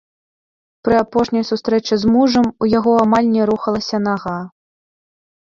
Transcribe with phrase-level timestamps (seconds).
[0.87, 4.35] Пры апошняй сустрэчы з мужам у яго амаль не рухалася нага.